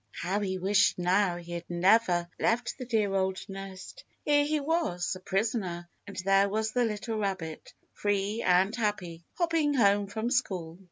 [0.19, 4.03] How he wished now he had never left the dear old nest.
[4.25, 9.75] Here he was, a prisoner, and there was the little rabbit, free and happy, hopping
[9.75, 10.79] home from school.